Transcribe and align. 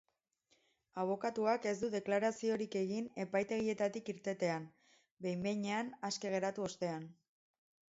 Abokatuak 1.01 1.67
ez 1.71 1.73
du 1.81 1.89
deklaraziorik 1.95 2.79
egin 2.81 3.11
epaitegietatik 3.25 4.11
irtetean, 4.15 4.67
behin-behinean 5.27 5.95
aske 6.13 6.35
geratu 6.37 6.69
ostean. 6.73 7.09